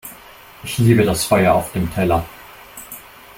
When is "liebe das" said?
0.79-1.25